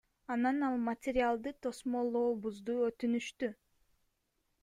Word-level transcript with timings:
Анан 0.35 0.61
ал 0.67 0.77
материалды 0.85 1.53
тосмолообузду 1.65 2.79
өтүнүштү. 2.87 3.51